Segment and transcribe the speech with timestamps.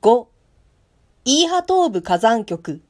[0.00, 0.28] 5、
[1.24, 2.82] イーハ東部火山局。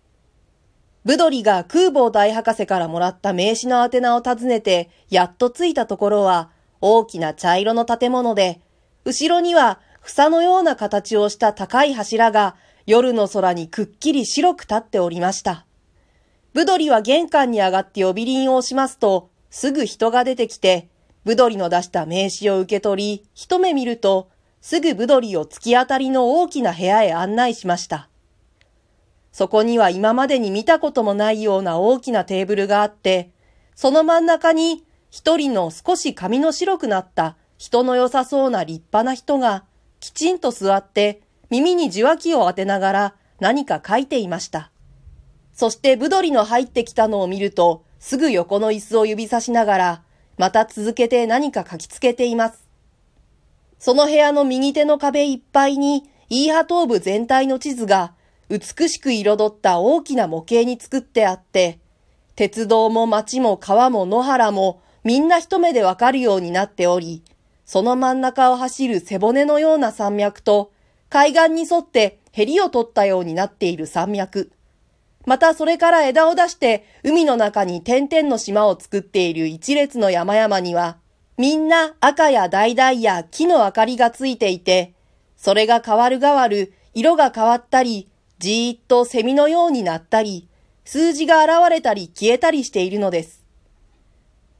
[1.07, 6.51] ブドリが空母大博士からもらった名刺の宛名を訪ねて、やっと着いたところは、
[6.83, 8.61] 大きな茶色の建物で、
[9.07, 15.65] 後ろには房のような形をした高い柱が、夜の空にくっきり白く立っておりました。
[16.53, 20.91] ブドリは玄関に上がって呼び鈴を押しますと、すぐ人が出てきて、
[21.25, 24.29] ブドリの出した名刺を受け取り、一目見ると、
[24.61, 28.09] すぐブドリを突き当たりの大きな部屋へ案内しました。
[29.33, 33.31] そこには今までに見たこともないような大きなテーブルがあって、
[33.75, 39.65] その真ん中に一人の少し髪の白くなった人の良さそうな立派な人が
[40.01, 44.71] きちんと座って耳に受話器を当てながら何か書いていました。
[45.53, 50.03] そしてブドリの入ってきたのを見るとすぐ横の椅子を指さしながら
[50.37, 52.68] また続けて何か書きつけています。
[53.79, 58.13] その部屋の右手の壁いっぱいにイーハ東部全体の地図が
[58.49, 61.79] 美しく彩った大きな模型に作ってあって、
[62.35, 67.23] 鉄道も街も川も野原もみんな一目でわかるようになっており、
[67.65, 70.73] その真ん中を走る背骨のような山脈と、
[71.11, 74.51] 海岸に沿ってヘリを取ったようになっている山脈。
[75.27, 80.97] またそれから枝を出して海の中に点々の島を作っている一列の山々には、
[81.39, 84.93] みんな赤や橙や木の明かりがついていて、
[85.37, 88.09] それが変わる変わる色が変わったり、
[88.41, 90.49] じーっとセミのようになったり、
[90.85, 93.45] 数字が現れたり消えたりしているのです。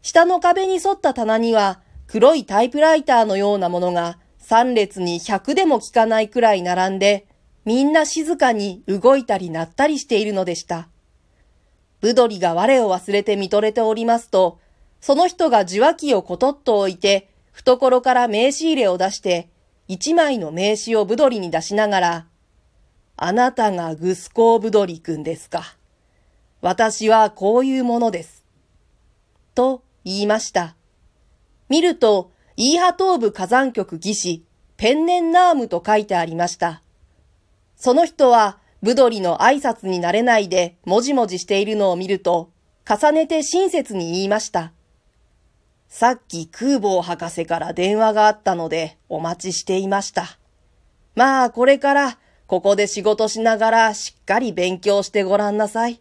[0.03, 7.27] 下の壁に沿った棚には、黒いタイプライターのようなものが3列に100でも効かないくらい並んで、
[7.65, 10.89] みんな静かに動いたり鳴ったりしているのでした。
[12.01, 14.61] ブドリが我を忘れて見とれておりますと、
[15.01, 19.49] その人が受話器をことっと置いて、懐から名刺入れを出して、
[19.87, 22.27] 一枚の名刺をブドリに出しながら、
[23.17, 25.77] あなたがグスコーブドリ君ですか。
[26.61, 28.45] 私はこういうものです。
[29.55, 30.77] と言いました。
[31.69, 34.45] 見ると、イーハ東部火山局技師、
[34.77, 36.83] ペンネンナームと書いてありました。
[37.77, 42.51] その人は、ブドリの挨拶になれないで、もじもじしているのを見ると、
[42.89, 44.73] 重ねて親切に言いました。
[45.89, 50.39] さっき空母博士から電話があったので、お待ちしていました。
[51.15, 56.01] まあ、これから、ここで仕事しながらしっかり勉強してごらんなさい。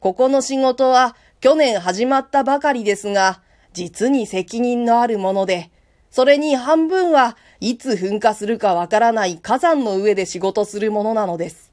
[0.00, 3.42] ここの仕事は去年始まったばかりですが、
[3.74, 5.70] 実に責任のあるもので、
[6.10, 11.72] それに半分はいつ噴火するかわからない火山の上で仕事するものなのです。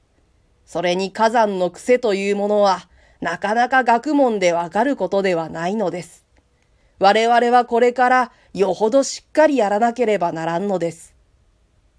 [0.65, 2.89] それに火山の癖というものは、
[3.21, 6.25] なかなか学問でわかることではないのです。
[7.01, 11.15] 我々はこれからよほどしっかりやらなければならんのです。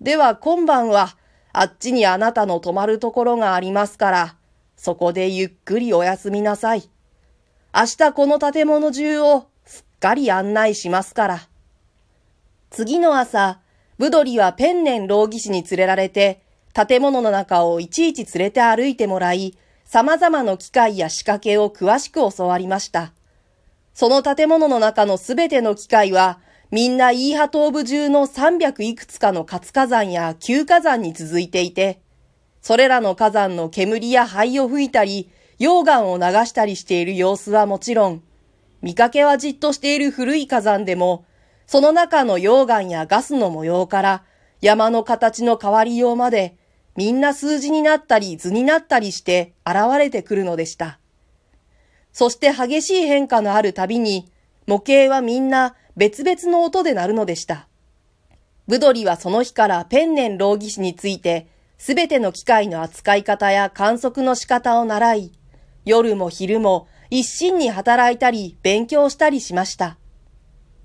[0.00, 1.16] では今晩は
[1.52, 4.36] あっちにあなたの泊まるところがありますから、
[4.76, 6.88] そこでゆっくりお休みなさい。
[7.74, 11.48] 明日この建物中をすっかり案内しますから。
[12.70, 13.58] 次の朝、
[13.98, 16.42] ブドリはペンネン老技師に連れられて、
[16.74, 23.12] 建物の中をいちいち連れて歩いてもらい、様々な機械や仕掛けを詳しく教わりました。
[23.94, 26.38] その建物の中のすべての機械は、
[26.70, 32.00] みんなイーハ東部中の300いくつかの活火山や旧火山に続いていて、
[32.62, 38.22] それらの火山の煙や灰を吹いたり、溶岩を流したりしている様子はもちろん、
[38.80, 41.26] 見かけはじっとしている古い火山でも、
[41.66, 44.24] その中の溶岩やガスの模様から
[44.60, 46.56] 山の形の変わりようまで、
[46.96, 50.98] みんな数字になったり図になったりして現れてくるのでした。
[52.12, 54.30] そして激しい変化のあるたびに、
[54.66, 57.68] 模型はみんな別々の音で鳴るのでした。
[58.66, 65.32] ブドリはその日からペンネン老技師について、すべての機械の扱い方や観測の仕方を習い、
[65.84, 69.98] 夜も昼も一心に働いたり勉強したりしました。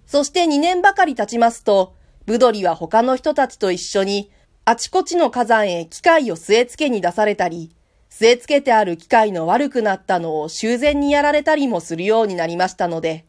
[0.07, 1.93] そして2年ばかり経ちますと、
[2.25, 4.31] ブドリは他の人たちと一緒に、
[4.65, 7.71] あちこちの火山へ機械を据え付けに出されたり、
[8.19, 13.25] 据え付けてある機械の悪くなったのを修繕にやられたりもするようになりましたので、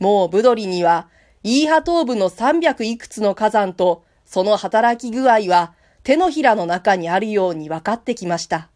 [0.00, 1.06] もうブドリには
[1.44, 8.70] イーハ東部の300いくつの火山とその働き具合は手のひらの中にあるように分かってきました。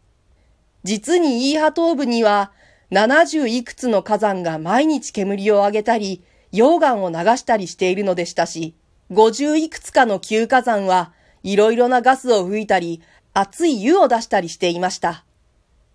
[0.85, 2.53] 実にイーハ東部には
[2.91, 6.23] 70いくつの火山が毎日煙を上げたり、
[6.53, 8.75] 溶岩を流したりしているのでしたし、
[9.11, 11.11] 50いくつかの旧火山は
[11.43, 13.01] いろいろなガスを吹いたり、
[13.33, 15.25] 熱い湯を出したりしていました。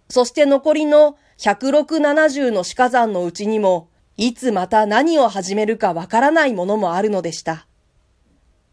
[0.08, 7.66] そして残りの106、70の死火山のうちにも、いつまた何を始めるかわからないものもあるのでした。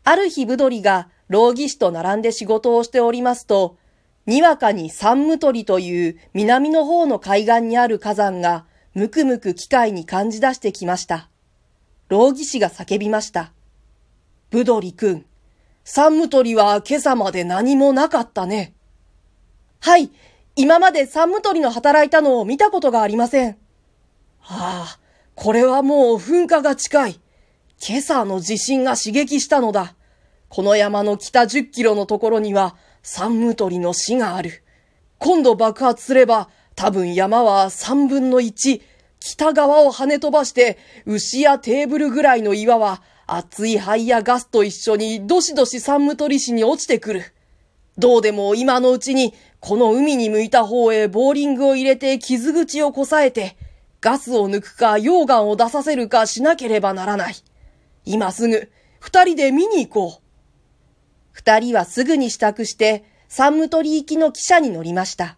[0.04, 3.78] ある日ブドリが老技師と並んで仕事をしておりますと、
[4.26, 11.30] にわかに三無鳥という南の方の海岸にある火山がむくむく機械に感じ出してきました。
[12.10, 13.54] 老技師が叫びました。
[14.50, 15.26] ブドリ君、
[15.84, 18.74] 三無鳥は今朝まで何もなかったね。
[19.80, 20.12] はい、
[20.56, 23.58] 今まで三無鳥の働いたのを見たことがありません。
[24.42, 25.00] ああ、
[25.36, 27.20] これはもう噴火が近い。
[27.88, 29.96] 今朝の地震が刺激したのだ。
[30.50, 34.64] この山の北10キロのところには三無鳥の死がある。
[35.18, 38.82] 今度爆発すれば多分山は三分の一、
[39.20, 47.24] 北側を跳ね飛ばして牛やテーブルぐらいの岩は熱い灰やガスと一緒にどしどし三無鳥死に落ちてくる。
[47.98, 53.58] どうでも今のうちにこの海に向いた方へボーリングを入れて傷口をこさえて
[54.02, 57.36] ガスを抜くか溶岩を出させるかしなければならない。
[58.04, 60.22] 今すぐ二人で見に行こう。
[61.32, 65.38] 二人はすぐに支度して、サンムトリ行きの汽車に乗りました。